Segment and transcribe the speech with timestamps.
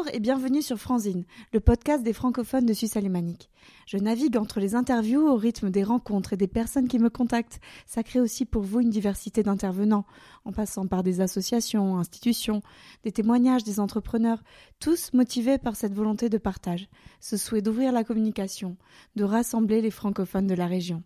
[0.00, 3.50] Bonjour et bienvenue sur Franzine, le podcast des francophones de Suisse alémanique.
[3.86, 7.60] Je navigue entre les interviews au rythme des rencontres et des personnes qui me contactent.
[7.84, 10.06] Ça crée aussi pour vous une diversité d'intervenants,
[10.46, 12.62] en passant par des associations, institutions,
[13.04, 14.42] des témoignages des entrepreneurs,
[14.78, 16.88] tous motivés par cette volonté de partage,
[17.20, 18.78] ce souhait d'ouvrir la communication,
[19.16, 21.02] de rassembler les francophones de la région.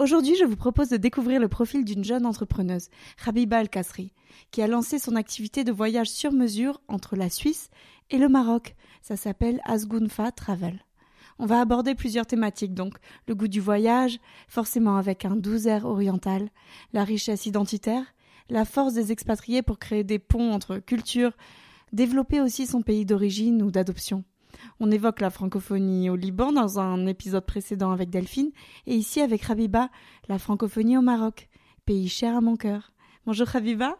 [0.00, 4.12] Aujourd'hui, je vous propose de découvrir le profil d'une jeune entrepreneuse, Rabiba El Kasri,
[4.50, 7.70] qui a lancé son activité de voyage sur mesure entre la Suisse
[8.10, 8.74] et le Maroc.
[9.02, 10.84] Ça s'appelle Asgunfa Travel.
[11.38, 12.96] On va aborder plusieurs thématiques donc
[13.28, 16.50] le goût du voyage, forcément avec un doux air oriental,
[16.92, 18.14] la richesse identitaire,
[18.50, 21.36] la force des expatriés pour créer des ponts entre cultures,
[21.92, 24.24] développer aussi son pays d'origine ou d'adoption.
[24.80, 28.50] On évoque la francophonie au Liban dans un épisode précédent avec Delphine,
[28.86, 29.90] et ici avec Rabiba,
[30.28, 31.48] la francophonie au Maroc,
[31.84, 32.92] pays cher à mon cœur.
[33.26, 33.98] Bonjour Rabiba.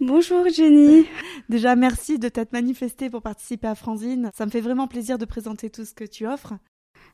[0.00, 1.06] Bonjour Jenny.
[1.48, 4.30] Déjà merci de t'être manifestée pour participer à Franzine.
[4.34, 6.54] Ça me fait vraiment plaisir de présenter tout ce que tu offres.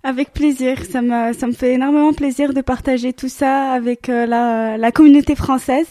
[0.03, 4.25] Avec plaisir, ça me, ça me fait énormément plaisir de partager tout ça avec euh,
[4.25, 5.89] la, la, communauté française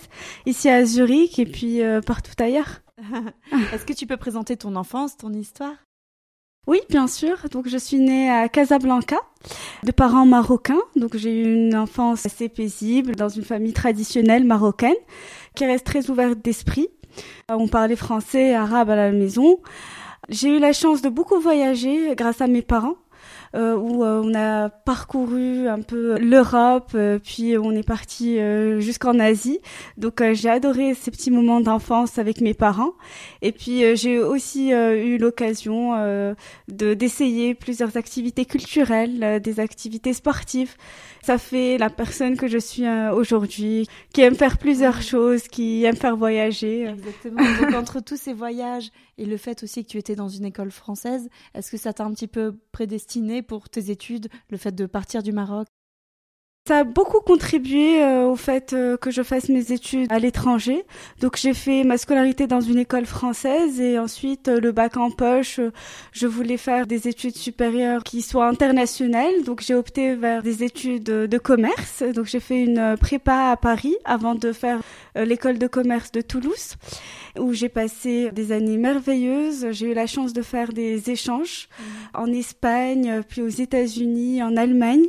[0.48, 2.82] ici à Zurich et puis euh, partout ailleurs.
[3.74, 5.76] Est-ce que tu peux présenter ton enfance, ton histoire?
[6.70, 7.36] Oui, bien sûr.
[7.52, 9.18] Donc, je suis née à Casablanca,
[9.84, 10.84] de parents marocains.
[10.96, 14.94] Donc, j'ai eu une enfance assez paisible dans une famille traditionnelle marocaine
[15.56, 16.88] qui reste très ouverte d'esprit.
[17.50, 19.58] On parlait français et arabe à la maison.
[20.30, 22.98] J'ai eu la chance de beaucoup voyager grâce à mes parents.
[23.56, 28.38] Euh, où euh, on a parcouru un peu l'Europe, euh, puis on est parti
[28.80, 29.60] jusqu'en Asie.
[29.98, 32.94] Donc j'ai adoré ces petits moments d'enfance avec mes parents.
[33.42, 35.94] Et puis j'ai aussi eu l'occasion
[36.68, 40.76] de d'essayer plusieurs activités culturelles, des activités sportives.
[41.22, 45.96] Ça fait la personne que je suis aujourd'hui, qui aime faire plusieurs choses, qui aime
[45.96, 46.86] faire voyager.
[46.88, 47.42] Exactement.
[47.62, 50.72] Donc entre tous ces voyages et le fait aussi que tu étais dans une école
[50.72, 54.86] française, est-ce que ça t'a un petit peu prédestiné pour tes études, le fait de
[54.86, 55.68] partir du Maroc?
[56.70, 60.86] Ça a beaucoup contribué euh, au fait euh, que je fasse mes études à l'étranger.
[61.20, 65.10] Donc j'ai fait ma scolarité dans une école française et ensuite euh, le bac en
[65.10, 65.60] poche,
[66.12, 69.44] je voulais faire des études supérieures qui soient internationales.
[69.46, 72.04] Donc j'ai opté vers des études de commerce.
[72.04, 74.80] Donc j'ai fait une prépa à Paris avant de faire
[75.16, 76.76] l'école de commerce de Toulouse
[77.38, 79.68] où j'ai passé des années merveilleuses.
[79.72, 81.84] J'ai eu la chance de faire des échanges mmh.
[82.14, 85.08] en Espagne, puis aux États-Unis, en Allemagne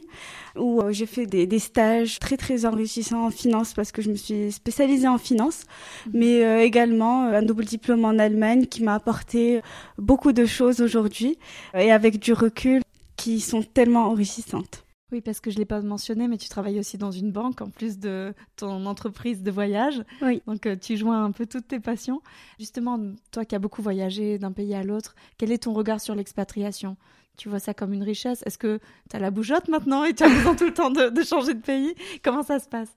[0.56, 4.10] où euh, j'ai fait des, des, stages très très enrichissants en finance parce que je
[4.10, 5.64] me suis spécialisée en finance,
[6.06, 6.12] mhm.
[6.14, 9.60] mais euh, également euh, un double diplôme en Allemagne qui m'a apporté
[9.98, 11.38] beaucoup de choses aujourd'hui
[11.74, 12.82] et avec du recul
[13.16, 14.84] qui sont tellement enrichissantes.
[15.12, 17.60] Oui, parce que je ne l'ai pas mentionné, mais tu travailles aussi dans une banque
[17.62, 20.02] en plus de ton entreprise de voyage.
[20.22, 20.42] Oui.
[20.46, 22.22] Donc tu joins un peu toutes tes passions.
[22.58, 22.98] Justement,
[23.32, 26.96] toi qui as beaucoup voyagé d'un pays à l'autre, quel est ton regard sur l'expatriation?
[27.40, 28.42] Tu vois ça comme une richesse?
[28.44, 31.22] Est-ce que tu as la bougeotte maintenant et tu as besoin tout le temps de,
[31.22, 31.94] changer de pays?
[32.22, 32.90] Comment ça se passe?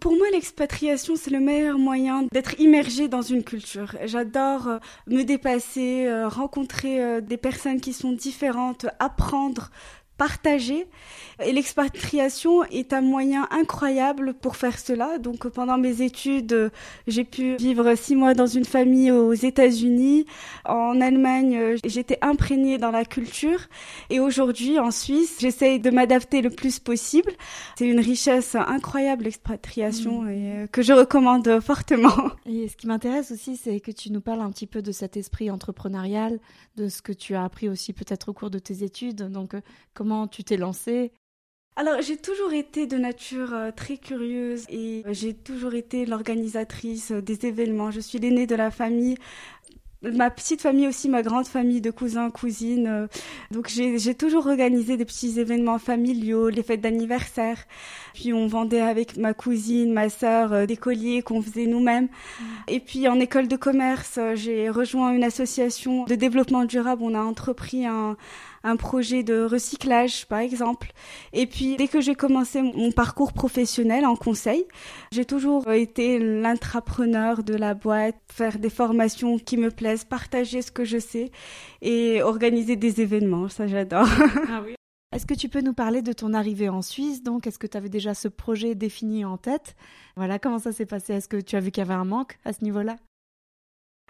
[0.00, 3.96] Pour moi, l'expatriation, c'est le meilleur moyen d'être immergé dans une culture.
[4.04, 9.70] J'adore euh, me dépasser, euh, rencontrer euh, des personnes qui sont différentes, apprendre
[10.16, 10.86] partager.
[11.44, 15.18] Et l'expatriation est un moyen incroyable pour faire cela.
[15.18, 16.70] Donc pendant mes études,
[17.06, 20.26] j'ai pu vivre six mois dans une famille aux États-Unis.
[20.64, 23.60] En Allemagne, j'étais imprégnée dans la culture.
[24.10, 27.32] Et aujourd'hui, en Suisse, j'essaye de m'adapter le plus possible.
[27.76, 30.30] C'est une richesse incroyable, l'expatriation, mmh.
[30.30, 32.30] et euh, que je recommande fortement.
[32.46, 35.16] Et ce qui m'intéresse aussi, c'est que tu nous parles un petit peu de cet
[35.16, 36.38] esprit entrepreneurial,
[36.76, 39.28] de ce que tu as appris aussi peut-être au cours de tes études.
[39.30, 39.60] Donc, euh,
[39.94, 41.12] Comment tu t'es lancée?
[41.76, 47.10] Alors j'ai toujours été de nature euh, très curieuse et euh, j'ai toujours été l'organisatrice
[47.10, 47.90] des événements.
[47.90, 49.16] Je suis l'aînée de la famille
[50.12, 53.08] ma petite famille aussi, ma grande famille de cousins, cousines.
[53.50, 57.58] Donc j'ai toujours organisé des petits événements familiaux, les fêtes d'anniversaire.
[58.14, 62.08] Puis on vendait avec ma cousine, ma sœur, des colliers qu'on faisait nous-mêmes.
[62.68, 67.02] Et puis en école de commerce, j'ai rejoint une association de développement durable.
[67.04, 68.16] On a entrepris un,
[68.64, 70.92] un projet de recyclage, par exemple.
[71.32, 74.64] Et puis, dès que j'ai commencé mon parcours professionnel en conseil,
[75.12, 80.72] j'ai toujours été l'intrapreneur de la boîte, faire des formations qui me plaisent, partager ce
[80.72, 81.30] que je sais
[81.82, 83.48] et organiser des événements.
[83.48, 84.08] Ça, j'adore.
[84.48, 84.74] Ah oui.
[85.14, 87.22] Est-ce que tu peux nous parler de ton arrivée en Suisse?
[87.22, 89.76] Donc, est-ce que tu avais déjà ce projet défini en tête?
[90.16, 91.12] Voilà, comment ça s'est passé?
[91.12, 92.96] Est-ce que tu as vu qu'il y avait un manque à ce niveau-là?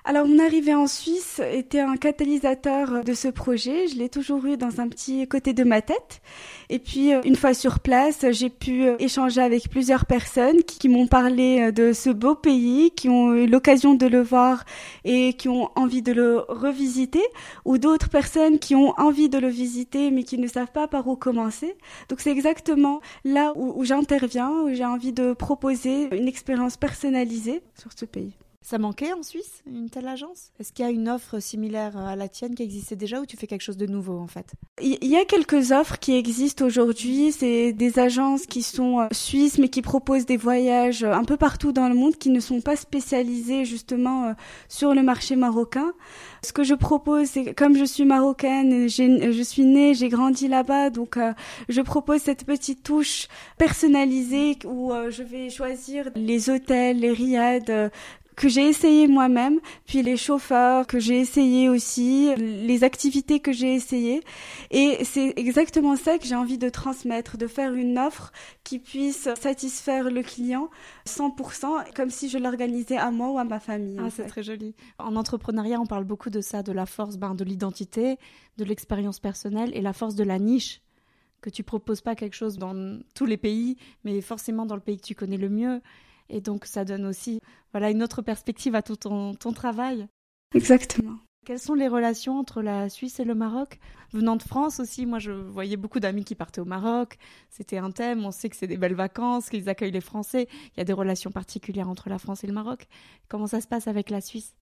[0.07, 3.89] Alors mon arrivée en Suisse était un catalyseur de ce projet.
[3.89, 6.21] Je l'ai toujours eu dans un petit côté de ma tête.
[6.69, 10.91] Et puis euh, une fois sur place, j'ai pu euh, échanger avec plusieurs personnes qui,
[10.91, 14.67] m'ont parlé euh, de ce beau pays, qui ont eu l'occasion de le voir
[15.05, 17.25] et qui ont envie de le revisiter,
[17.65, 21.09] ou d'autres personnes qui ont envie de le visiter mais qui ne savent pas par
[21.09, 21.77] où commencer.
[22.11, 27.63] Donc c'est exactement là où, où j'interviens, où j'ai envie de proposer une expérience personnalisée
[27.75, 28.35] sur ce pays.
[28.67, 30.51] Ça manquait en Suisse, une telle agence?
[30.59, 33.37] Est-ce qu'il y a une offre similaire à la tienne qui existait déjà ou tu
[33.37, 34.55] fais quelque chose de nouveau en fait?
[34.81, 37.31] Il y a quelques offres qui existent aujourd'hui.
[37.31, 41.37] C'est des agences qui sont euh, suisses mais qui proposent des voyages euh, un peu
[41.37, 44.33] partout dans le monde qui ne sont pas spécialisés justement euh,
[44.71, 45.93] sur le marché marocain.
[46.43, 50.89] Ce que je propose, c'est comme je suis marocaine, je suis née, j'ai grandi là-bas,
[50.89, 51.19] donc
[51.71, 57.91] je propose cette petite touche personnalisée où je vais choisir les hôtels, les riades
[58.37, 63.75] que j'ai essayé moi-même, puis les chauffeurs que j'ai essayé aussi, les activités que j'ai
[63.75, 64.23] essayées.
[64.71, 68.33] Et c'est exactement ça que j'ai envie de transmettre, de faire une offre
[68.65, 70.71] qui puisse satisfaire le client
[71.07, 73.99] 100%, comme si je l'organisais à moi ou à ma famille.
[74.01, 74.75] Ah, c'est très joli.
[74.99, 78.19] En entrepreneuriat, on parle beaucoup de ça, de la force ben, de l'identité,
[78.59, 80.81] de l'expérience personnelle et la force de la niche
[81.41, 84.97] que tu proposes pas quelque chose dans tous les pays, mais forcément dans le pays
[84.97, 85.83] que tu connais le mieux.
[86.29, 87.41] Et donc, ça donne aussi
[87.73, 90.07] voilà, une autre perspective à tout ton, ton travail.
[90.55, 91.17] Exactement.
[91.45, 93.79] Quelles sont les relations entre la Suisse et le Maroc?
[94.13, 97.19] Venant de France aussi, moi je voyais beaucoup d'amis qui partaient au Maroc.
[97.51, 100.49] C'était un thème, on sait que c'est des belles vacances, qu'ils accueillent les Français.
[100.51, 102.87] Il y a des relations particulières entre la France et le Maroc.
[103.29, 104.55] Comment ça se passe avec la Suisse?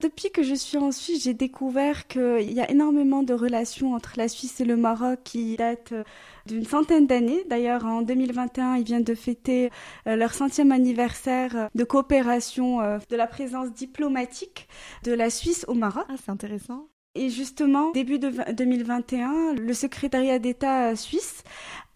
[0.00, 4.12] Depuis que je suis en Suisse, j'ai découvert qu'il y a énormément de relations entre
[4.16, 6.04] la Suisse et le Maroc qui datent euh,
[6.46, 7.44] d'une centaine d'années.
[7.50, 9.70] D'ailleurs, en 2021, ils viennent de fêter
[10.06, 14.68] euh, leur centième anniversaire de coopération euh, de la présence diplomatique
[15.02, 16.04] de la Suisse au Maroc.
[16.08, 16.86] Ah, c'est intéressant.
[17.16, 21.42] Et justement, début de 2021, le secrétariat d'État suisse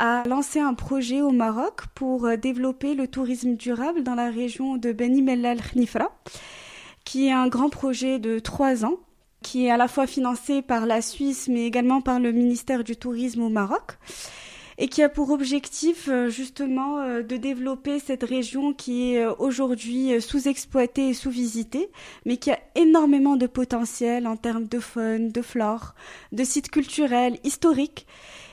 [0.01, 4.91] a lancé un projet au Maroc pour développer le tourisme durable dans la région de
[4.91, 6.11] Beni Mellal Khnifra
[7.05, 8.99] qui est un grand projet de trois ans,
[9.43, 12.97] qui est à la fois financé par la Suisse, mais également par le ministère du
[12.97, 13.99] Tourisme au Maroc,
[14.83, 19.33] et qui a pour objectif euh, justement euh, de développer cette région qui est euh,
[19.39, 21.89] aujourd'hui sous-exploitée et sous-visitée,
[22.27, 25.95] mais qui a énormément de potentiel en termes de faune, de flore,
[26.33, 28.09] de sites culturels, historiques.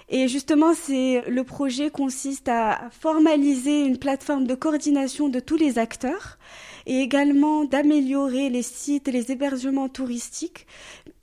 [0.09, 6.37] Et justement, le projet consiste à formaliser une plateforme de coordination de tous les acteurs
[6.85, 10.67] et également d'améliorer les sites et les hébergements touristiques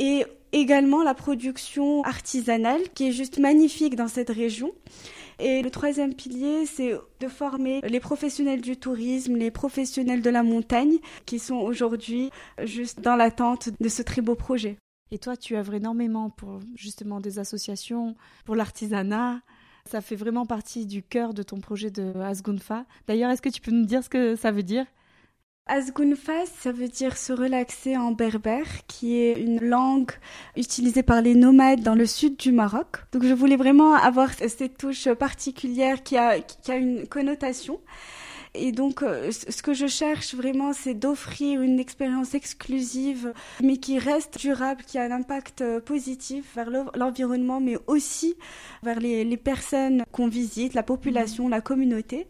[0.00, 0.24] et
[0.60, 4.72] également la production artisanale qui est juste magnifique dans cette région.
[5.38, 10.42] Et le troisième pilier, c'est de former les professionnels du tourisme, les professionnels de la
[10.42, 12.30] montagne qui sont aujourd'hui
[12.62, 14.78] juste dans l'attente de ce très beau projet.
[15.10, 18.16] Et toi, tu œuvres énormément pour justement des associations,
[18.46, 19.40] pour l'artisanat.
[19.84, 22.86] Ça fait vraiment partie du cœur de ton projet de Asgunfa.
[23.06, 24.86] D'ailleurs, est-ce que tu peux nous dire ce que ça veut dire?
[25.68, 30.12] Asgunfas, ça veut dire se relaxer en berbère, qui est une langue
[30.56, 32.98] utilisée par les nomades dans le sud du Maroc.
[33.10, 37.80] Donc je voulais vraiment avoir cette touche particulière qui a, qui a une connotation.
[38.54, 43.98] Et donc, euh, ce que je cherche vraiment, c'est d'offrir une expérience exclusive, mais qui
[43.98, 48.36] reste durable, qui a un impact euh, positif vers l'environnement, mais aussi
[48.82, 52.28] vers les, les personnes qu'on visite, la population, la communauté.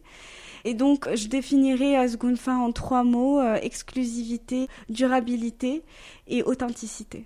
[0.66, 5.84] Et donc, je définirais Asgunfa en trois mots, euh, exclusivité, durabilité
[6.26, 7.24] et authenticité.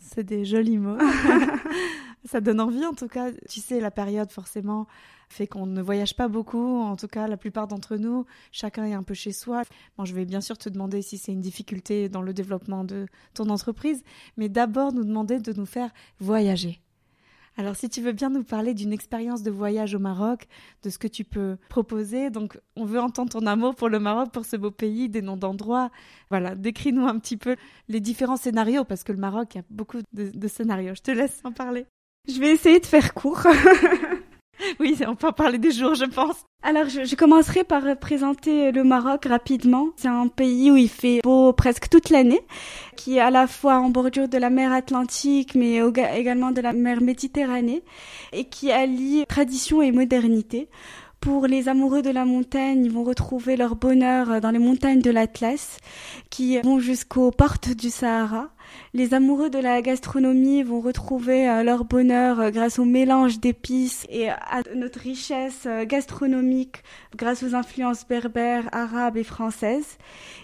[0.00, 0.98] C'est des jolis mots.
[2.24, 3.30] Ça donne envie en tout cas.
[3.48, 4.88] Tu sais, la période forcément
[5.28, 6.80] fait qu'on ne voyage pas beaucoup.
[6.82, 9.62] En tout cas, la plupart d'entre nous, chacun est un peu chez soi.
[9.96, 13.06] Bon, je vais bien sûr te demander si c'est une difficulté dans le développement de
[13.32, 14.02] ton entreprise,
[14.36, 16.80] mais d'abord nous demander de nous faire voyager.
[17.58, 20.46] Alors si tu veux bien nous parler d'une expérience de voyage au Maroc,
[20.82, 22.30] de ce que tu peux proposer.
[22.30, 25.38] Donc on veut entendre ton amour pour le Maroc, pour ce beau pays, des noms
[25.38, 25.90] d'endroits.
[26.28, 27.56] Voilà, décris-nous un petit peu
[27.88, 30.94] les différents scénarios, parce que le Maroc, il y a beaucoup de, de scénarios.
[30.94, 31.86] Je te laisse en parler.
[32.28, 33.46] Je vais essayer de faire court.
[34.80, 36.36] oui, on peut en parler des jours, je pense.
[36.62, 39.88] Alors, je, commencerai par présenter le Maroc rapidement.
[39.96, 42.40] C'est un pays où il fait beau presque toute l'année,
[42.96, 45.80] qui est à la fois en bordure de la mer Atlantique, mais
[46.14, 47.82] également de la mer Méditerranée,
[48.32, 50.68] et qui allie tradition et modernité.
[51.20, 55.10] Pour les amoureux de la montagne, ils vont retrouver leur bonheur dans les montagnes de
[55.10, 55.78] l'Atlas,
[56.30, 58.50] qui vont jusqu'aux portes du Sahara
[58.94, 64.06] Les amoureux de la gastronomie vont retrouver euh, leur bonheur euh, grâce au mélange d'épices
[64.08, 66.82] et à notre richesse euh, gastronomique
[67.16, 69.98] grâce aux influences berbères, arabes et françaises.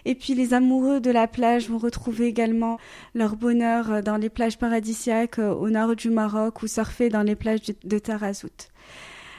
[0.05, 2.79] Et puis les amoureux de la plage vont retrouver également
[3.15, 7.61] leur bonheur dans les plages paradisiaques au nord du Maroc ou surfer dans les plages
[7.85, 8.72] de Tarazout.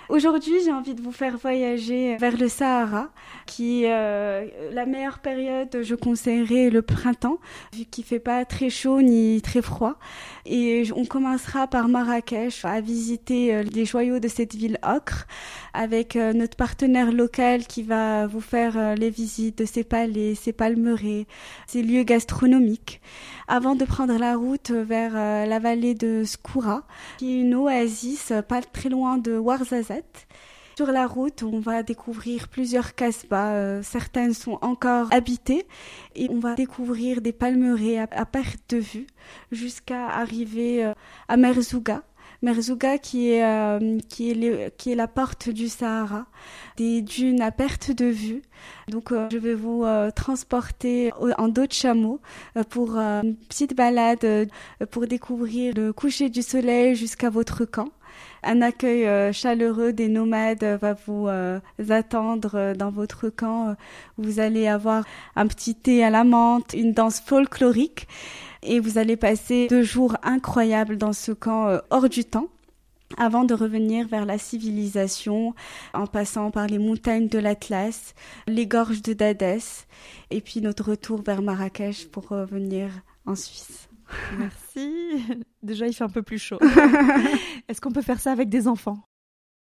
[0.09, 3.09] Aujourd'hui, j'ai envie de vous faire voyager vers le Sahara,
[3.45, 7.37] qui euh, la meilleure période, je conseillerais le printemps,
[7.73, 9.97] vu qu'il fait pas très chaud ni très froid.
[10.45, 15.25] Et on commencera par Marrakech, à visiter euh, les joyaux de cette ville ocre,
[15.73, 20.35] avec euh, notre partenaire local qui va vous faire euh, les visites de ces palais,
[20.35, 21.27] ces palmeraies,
[21.65, 23.01] ces lieux gastronomiques
[23.47, 26.83] avant de prendre la route vers la vallée de Skoura,
[27.17, 29.92] qui est une oasis pas très loin de Ouarzazate.
[30.75, 33.53] Sur la route, on va découvrir plusieurs casbahs.
[33.53, 35.67] Euh, certaines sont encore habitées
[36.15, 39.07] et on va découvrir des palmeraies à, perte de vue
[39.51, 40.91] jusqu'à arriver
[41.27, 42.01] à Merzouga.
[42.41, 46.25] Merzouga qui est, est qui est la porte du Sahara,
[46.77, 48.41] des dunes à perte de vue
[48.87, 52.19] donc euh, je vais vous euh, transporter en dos de chameau
[52.57, 54.49] euh, pour une petite balade
[54.91, 57.89] pour découvrir le coucher du soleil jusqu'à votre camp.
[58.43, 61.29] Un accueil chaleureux des nomades va vous
[61.89, 63.75] attendre dans votre camp.
[64.17, 65.05] Vous allez avoir
[65.35, 68.07] un petit thé à la menthe, une danse folklorique
[68.61, 72.49] et vous allez passer deux jours incroyables dans ce camp hors du temps
[73.17, 75.53] avant de revenir vers la civilisation
[75.93, 78.13] en passant par les montagnes de l'Atlas,
[78.47, 79.85] les gorges de Dadès
[80.31, 82.89] et puis notre retour vers Marrakech pour revenir
[83.25, 83.87] en Suisse.
[84.37, 85.23] Merci.
[85.63, 86.59] Déjà, il fait un peu plus chaud.
[87.67, 88.99] Est-ce qu'on peut faire ça avec des enfants?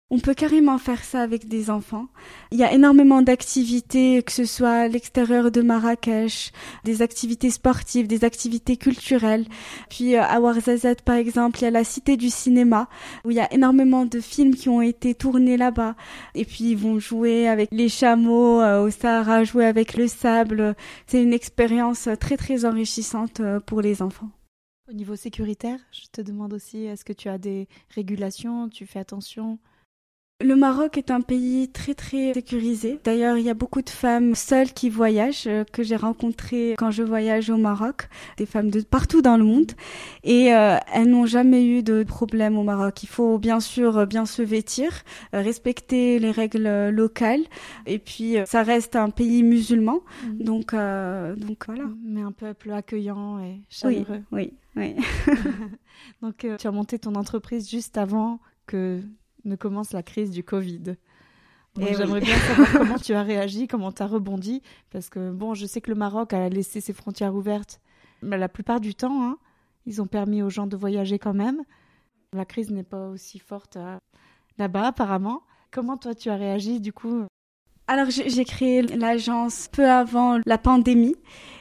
[0.08, 2.06] On peut carrément faire ça avec des enfants.
[2.52, 6.52] Il y a énormément d'activités, que ce soit à l'extérieur de Marrakech,
[6.84, 9.46] des activités sportives, des activités culturelles.
[9.90, 12.88] Puis euh, à Ouarzazate, par exemple, il y a la Cité du cinéma,
[13.24, 15.96] où il y a énormément de films qui ont été tournés là-bas.
[16.36, 20.76] Et puis ils vont jouer avec les chameaux euh, au Sahara, jouer avec le sable.
[21.08, 24.30] C'est une expérience très très enrichissante euh, pour les enfants.
[24.88, 29.00] Au niveau sécuritaire, je te demande aussi, est-ce que tu as des régulations, tu fais
[29.00, 29.58] attention
[30.44, 33.00] le Maroc est un pays très très sécurisé.
[33.04, 36.90] D'ailleurs, il y a beaucoup de femmes seules qui voyagent euh, que j'ai rencontrées quand
[36.90, 39.72] je voyage au Maroc, des femmes de partout dans le monde,
[40.24, 43.02] et euh, elles n'ont jamais eu de problème au Maroc.
[43.02, 44.90] Il faut bien sûr euh, bien se vêtir,
[45.32, 47.44] respecter les règles locales,
[47.86, 50.38] et puis ça reste un pays musulman, mhm.
[50.38, 51.84] donc donc voilà.
[52.04, 54.22] Mais un peuple accueillant et chaleureux.
[54.32, 55.34] Oui, oui, oui.
[56.22, 59.00] donc tu as monté ton entreprise juste avant que
[59.46, 60.96] ne commence la crise du Covid.
[61.78, 65.54] Eh j'aimerais bien savoir comment tu as réagi, comment tu as rebondi, parce que bon,
[65.54, 67.80] je sais que le Maroc a laissé ses frontières ouvertes,
[68.22, 69.38] mais la plupart du temps, hein,
[69.84, 71.62] ils ont permis aux gens de voyager quand même.
[72.32, 73.98] La crise n'est pas aussi forte euh,
[74.58, 75.42] là-bas apparemment.
[75.70, 77.26] Comment toi tu as réagi du coup?
[77.88, 81.14] Alors j'ai créé l'agence peu avant la pandémie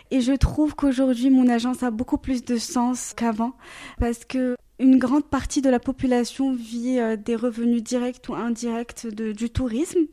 [0.09, 3.53] et je trouve qu'aujourd'hui mon agence a beaucoup plus de sens qu'avant
[3.99, 9.07] parce que une grande partie de la population vit euh, des revenus directs ou indirects
[9.07, 10.05] du tourisme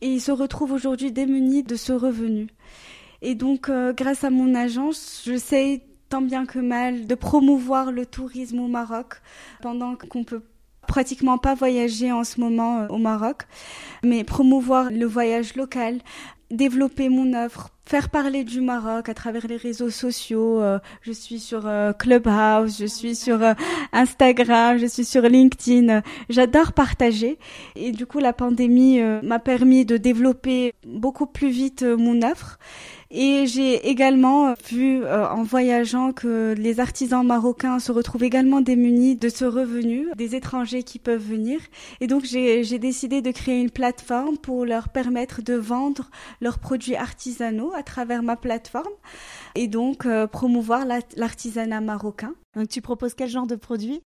[0.00, 2.48] et ils se retrouvent aujourd'hui démunis de ce revenu.
[3.22, 8.04] Et donc, euh, grâce à mon agence, j'essaie tant bien que mal de promouvoir le
[8.04, 9.22] tourisme au Maroc
[9.62, 10.42] pendant qu'on peut
[10.86, 13.44] pratiquement pas voyager en ce moment euh, au Maroc,
[14.02, 16.00] mais promouvoir le voyage local,
[16.50, 20.60] développer mon offre, faire parler du Maroc à travers les réseaux sociaux.
[20.60, 23.52] Euh, je suis sur euh, Clubhouse, je suis sur euh,
[23.92, 26.02] Instagram, je suis sur LinkedIn.
[26.28, 27.38] J'adore partager
[27.76, 32.58] et du coup la pandémie m'a permis de développer beaucoup plus vite mon offre
[33.16, 39.14] et j'ai également vu euh, en voyageant que les artisans marocains se retrouvent également démunis
[39.14, 41.60] de ce revenu, des étrangers qui peuvent venir.
[42.00, 46.10] Et donc j'ai décidé de créer une plateforme pour leur permettre de vendre
[46.40, 48.92] leurs produits artisanaux à travers ma plateforme
[49.54, 50.84] et donc euh, promouvoir
[51.16, 52.34] l'artisanat marocain.
[52.56, 54.02] Donc tu proposes quel genre de produits?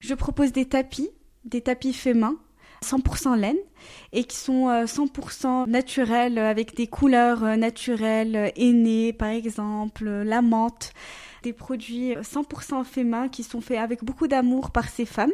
[0.00, 1.10] Je propose des tapis,
[1.44, 2.36] des tapis faits main
[2.84, 3.56] 100% laine
[4.12, 10.42] et qui sont 100% euh, naturels avec des couleurs euh, naturelles, aînées par exemple, la
[10.42, 10.92] menthe,
[11.42, 15.32] des produits 100% faits main qui sont faits avec beaucoup d'amour par ces femmes.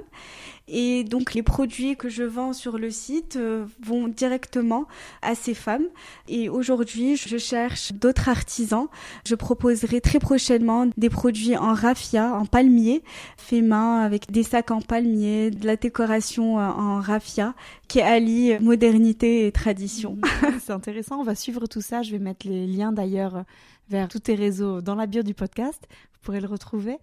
[0.66, 4.86] Et donc les produits que je vends sur le site euh, vont directement
[5.20, 5.84] à ces femmes.
[6.26, 8.86] Et aujourd'hui, je cherche d'autres artisans.
[9.26, 13.02] Je proposerai très prochainement des produits en raffia, en palmier,
[13.36, 17.54] faits main avec des sacs en palmier, de la décoration euh, en raffia
[17.86, 20.16] qui allie modernité et tradition.
[20.60, 22.02] C'est intéressant, on va suivre tout ça.
[22.02, 23.44] Je vais mettre les liens d'ailleurs
[23.88, 25.86] vers tous tes réseaux dans la bio du podcast.
[26.12, 26.98] Vous pourrez le retrouver.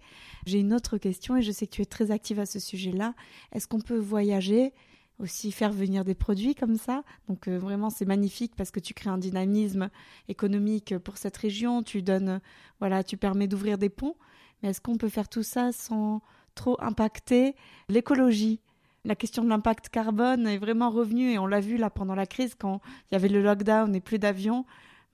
[0.46, 3.14] J'ai une autre question et je sais que tu es très active à ce sujet-là.
[3.52, 4.72] Est-ce qu'on peut voyager
[5.18, 7.04] aussi faire venir des produits comme ça?
[7.28, 9.90] Donc euh, vraiment c'est magnifique parce que tu crées un dynamisme
[10.28, 12.40] économique pour cette région, tu donnes
[12.80, 14.16] voilà, tu permets d'ouvrir des ponts.
[14.62, 16.22] Mais est-ce qu'on peut faire tout ça sans
[16.54, 17.54] trop impacter
[17.88, 18.60] l'écologie?
[19.04, 22.26] La question de l'impact carbone est vraiment revenue et on l'a vu là pendant la
[22.26, 24.64] crise quand il y avait le lockdown et plus d'avions.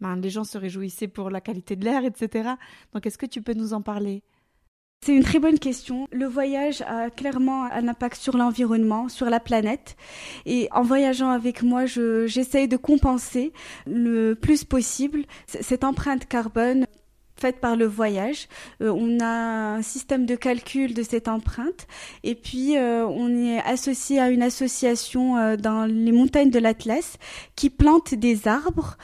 [0.00, 2.50] Ben, les gens se réjouissaient pour la qualité de l'air, etc.
[2.92, 4.22] Donc est-ce que tu peux nous en parler?
[5.04, 6.08] C'est une très bonne question.
[6.10, 9.96] Le voyage a clairement un impact sur l'environnement, sur la planète.
[10.44, 13.52] Et en voyageant avec moi, j'essaye de compenser
[13.86, 16.86] le plus possible cette empreinte carbone
[17.38, 18.48] faite par le voyage.
[18.82, 21.86] Euh, on a un système de calcul de cette empreinte
[22.24, 27.16] et puis euh, on est associé à une association euh, dans les montagnes de l'Atlas
[27.56, 28.96] qui plante des arbres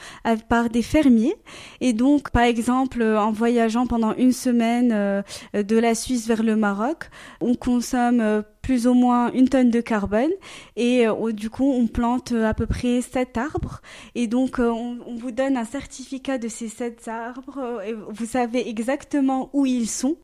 [0.49, 1.35] par des fermiers
[1.81, 5.23] et donc par exemple en voyageant pendant une semaine
[5.53, 7.09] de la Suisse vers le Maroc,
[7.41, 10.31] on consomme plus ou moins une tonne de carbone
[10.75, 13.79] et euh, du coup on plante euh, à peu près sept arbres
[14.15, 18.67] et donc euh, on, vous donne un certificat de ces sept arbres et vous savez
[18.67, 20.17] exactement où ils sont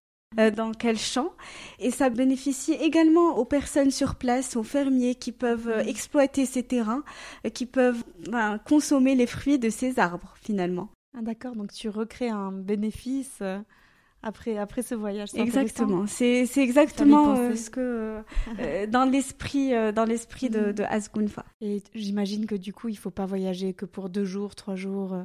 [0.55, 1.33] dans quel champ.
[1.77, 7.03] Et ça bénéficie également aux personnes sur place, aux fermiers qui peuvent exploiter ces terrains,
[7.53, 10.89] qui peuvent ben, consommer les fruits de ces arbres finalement.
[11.17, 13.41] Ah, D'accord, donc tu recrées un bénéfice
[14.23, 15.29] après, après ce voyage.
[15.35, 18.21] Exactement, c'est exactement euh, ce que
[18.59, 20.73] euh, dans l'esprit euh, dans l'esprit de, mhm.
[20.73, 21.45] de Asgunfa.
[21.61, 25.15] Et j'imagine que du coup, il faut pas voyager que pour deux jours, trois jours.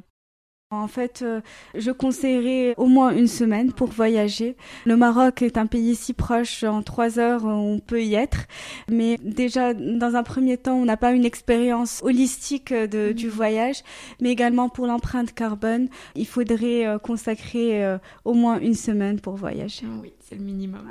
[0.69, 1.39] En fait, euh,
[1.75, 4.57] je conseillerais au moins une semaine pour voyager.
[4.85, 8.47] Le Maroc est un pays si proche, en trois heures, on peut y être.
[8.89, 13.31] Mais déjà, dans un premier temps, on n'a pas une expérience holistique de, du mhm.
[13.31, 13.83] voyage,
[14.19, 19.37] mais également pour l'empreinte carbone, il faudrait euh, consacrer euh, au moins une semaine pour
[19.37, 19.85] voyager.
[20.01, 20.85] Oui, c'est le minimum.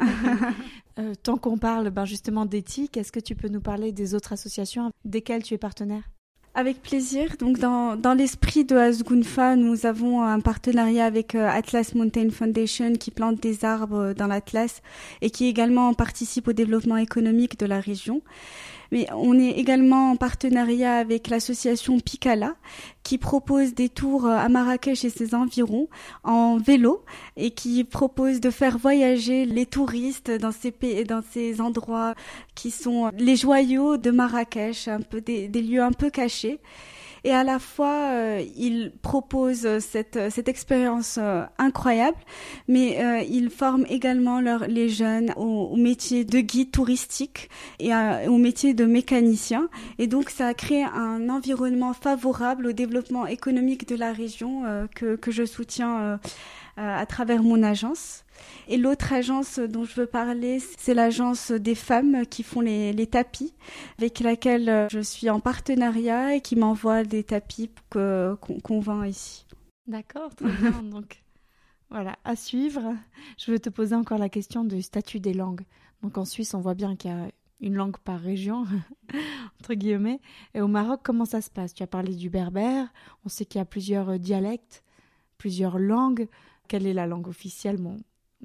[1.22, 4.90] tant qu'on parle ben, justement d'éthique, est-ce que tu peux nous parler des autres associations
[5.04, 6.04] desquelles tu es partenaire?
[6.56, 7.36] Avec plaisir.
[7.38, 13.10] Donc, dans, l'esprit de Asgunfa, nous avons un partenariat avec euh, Atlas Mountain Foundation qui
[13.10, 14.80] plante des arbres dans l'Atlas
[15.20, 18.22] et qui également participe au développement économique de la région.
[18.92, 22.54] Mais on est également en partenariat avec l'association Picala
[23.02, 25.88] qui propose des tours à Marrakech et ses environs
[26.24, 27.04] en vélo
[27.36, 32.14] et qui propose de faire voyager les touristes dans ces pays, dans ces endroits
[32.54, 36.58] qui sont les joyaux de Marrakech, un peu des lieux un peu cachés
[37.26, 42.16] et à la fois euh, il propose cette, cette expérience euh, incroyable,
[42.68, 47.90] mais euh, il forme également les jeunes au, métier de guide touristique et
[48.28, 49.68] au métier de mécanicien.
[49.98, 54.62] Et donc ça a créé un environnement favorable au développement économique de la région
[54.94, 56.20] que, que je soutiens
[56.76, 58.24] à travers mon agence.
[58.68, 63.06] Et l'autre agence dont je veux parler, c'est l'agence des femmes qui font les, les,
[63.06, 63.54] tapis,
[63.98, 69.46] avec laquelle euh, je suis en partenariat et qui m'envoie des tapis qu'on vend ici.
[69.86, 70.82] D'accord, très bien.
[70.82, 71.22] Donc
[71.90, 72.94] voilà, à suivre.
[73.38, 75.64] Je veux te poser encore la question du statut des langues.
[76.02, 77.28] Donc en Suisse, on voit bien qu'il y a
[77.60, 78.66] une langue par région,
[79.60, 80.20] entre guillemets.
[80.54, 81.72] Et au Maroc, comment ça se passe?
[81.72, 82.88] Tu as parlé du berbère,
[83.24, 84.82] on sait qu'il y a plusieurs dialectes,
[85.38, 86.28] plusieurs langues.
[86.68, 87.76] Quelle est la langue officielle?
[87.76, 87.96] Bon,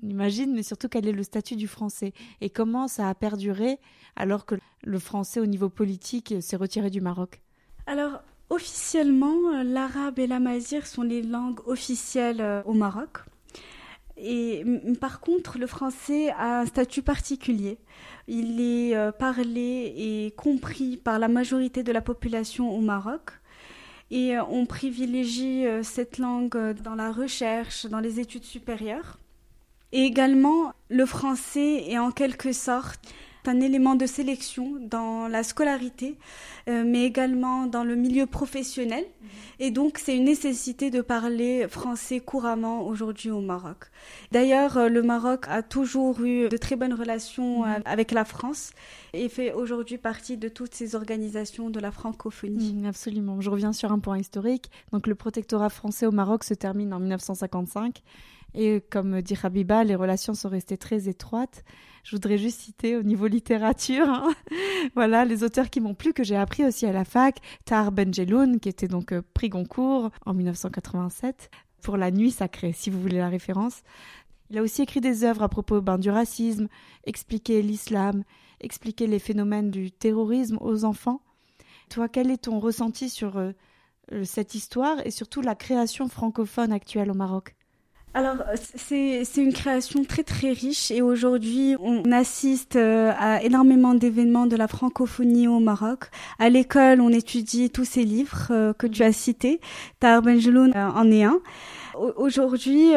[0.04, 3.80] on imagine, mais surtout quel est le statut du français et comment ça a perduré
[4.16, 7.42] alors que le français au niveau politique s'est retiré du Maroc
[7.86, 13.20] Alors, officiellement, l'arabe et l'amazigh sont les langues officielles euh, au Maroc.
[14.18, 14.64] Et
[15.00, 17.80] par contre, le français a un statut particulier.
[18.28, 23.32] Il est euh, parlé et compris par la majorité de la population au Maroc.
[24.12, 29.18] Et euh, on privilégie cette langue dans la recherche, dans les études supérieures.
[29.94, 33.00] Et également, le français est en quelque sorte
[33.48, 36.18] un élément de sélection dans la scolarité,
[36.70, 39.06] euh, mais également dans le milieu professionnel.
[39.60, 43.78] Et donc, c'est une nécessité de parler français couramment aujourd'hui au Maroc.
[44.32, 47.82] D'ailleurs, euh, le Maroc a toujours eu de très bonnes relations mhm.
[47.86, 48.72] avec la France
[49.14, 52.74] et fait aujourd'hui partie de toutes ces organisations de la francophonie.
[52.74, 53.42] Mhm, absolument.
[53.42, 54.70] Je reviens sur un point historique.
[54.92, 58.04] Donc, le protectorat français au Maroc se termine en 1955
[58.54, 61.64] et comme dit Habiba, les relations sont restées très étroites.
[62.04, 64.34] Je voudrais juste citer au niveau littérature, hein.
[64.96, 68.60] voilà, les auteurs qui m'ont plu, que j'ai appris aussi à la fac, Tar Benjeloun,
[68.60, 73.18] qui était donc euh, prix Goncourt en 1987, pour La Nuit Sacrée, si vous voulez
[73.18, 73.84] la référence.
[74.50, 76.68] Il a aussi écrit des œuvres à propos ben, du racisme,
[77.06, 78.24] expliquer l'islam,
[78.60, 81.22] expliquer les phénomènes du terrorisme aux enfants.
[81.90, 83.54] Toi, quel est ton ressenti sur euh,
[84.24, 87.56] cette histoire et surtout la création francophone actuelle au Maroc?
[88.14, 88.38] Alors
[88.76, 94.58] c'est une création très très riche et aujourd'hui on assiste euh, à énormément d'événements de
[94.58, 96.10] la francophonie au Maroc.
[96.38, 99.62] À l'école on étudie tous ces livres euh, que tu as cités.
[100.02, 101.40] Tahar Benjeloun euh, en est un.
[102.16, 102.92] Aujourd'hui,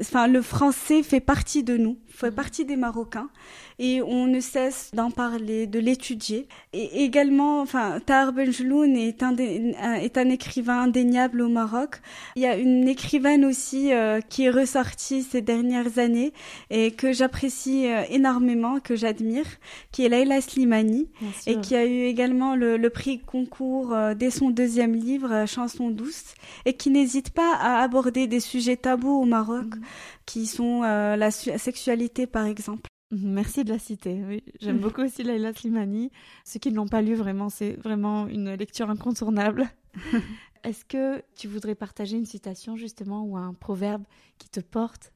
[0.00, 3.30] enfin le français fait partie de nous, fait partie des Marocains
[3.78, 6.48] et on ne cesse d'en parler, de l'étudier.
[6.72, 12.00] Et également, enfin, Tahar Benjeloun est un, est un écrivain indéniable au Maroc.
[12.34, 16.32] Il y a une écrivaine aussi euh, qui est ressortie ces dernières années
[16.70, 19.46] et que j'apprécie euh, énormément, que j'admire,
[19.92, 21.08] qui est Laila Slimani
[21.46, 26.34] et qui a eu également le, prix concours euh, dès son deuxième livre, Chanson douce,
[26.64, 29.82] et qui n'hésite pas à aborder des sujets tabous au Maroc, mhm.
[30.26, 32.88] qui sont la sexualité par exemple.
[33.10, 34.22] Mhm, merci de la citer.
[34.26, 34.82] Oui, j'aime mhm.
[34.82, 36.10] beaucoup aussi Laila Slimani.
[36.44, 39.68] Ceux qui ne l'ont pas lu, vraiment, c'est vraiment une lecture incontournable.
[40.64, 44.04] Est-ce que tu voudrais partager une citation justement ou un proverbe
[44.38, 45.12] qui te porte?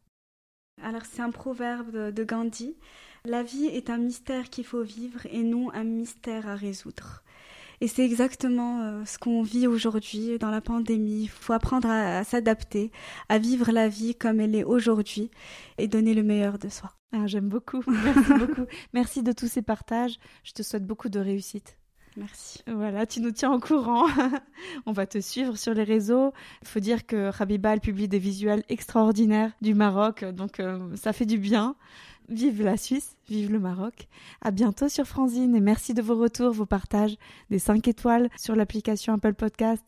[0.82, 2.76] Alors c'est un proverbe de Gandhi.
[3.24, 7.22] La vie est un mystère qu'il faut vivre et non un mystère à résoudre.
[7.82, 11.22] Et c'est exactement euh, ce qu'on vit aujourd'hui dans la pandémie.
[11.24, 12.92] Il faut apprendre à s'adapter,
[13.28, 15.32] à vivre la vie comme elle est aujourd'hui
[15.78, 16.92] et donner le meilleur de soi.
[17.10, 17.82] Ah, j'aime beaucoup.
[17.88, 18.66] Merci beaucoup.
[18.92, 20.20] Merci de tous ces partages.
[20.44, 21.76] Je te souhaite beaucoup de réussite.
[22.16, 22.62] Merci.
[22.68, 24.06] Voilà, tu nous tiens au courant.
[24.86, 26.32] On va te suivre sur les réseaux.
[26.62, 31.26] Il faut dire que Rabiba publie des visuels extraordinaires du Maroc, donc euh, ça fait
[31.26, 31.74] du bien.
[32.28, 34.08] Vive la Suisse, vive le Maroc.
[34.40, 37.16] À bientôt sur Franzine et merci de vos retours, vos partages,
[37.50, 39.84] des 5 étoiles sur l'application Apple Podcast.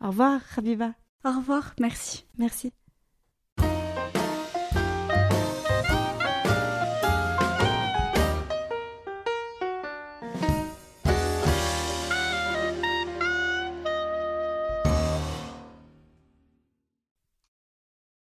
[0.00, 0.94] Au revoir, Rabiba.
[1.24, 2.26] Au revoir, merci.
[2.38, 2.72] Merci.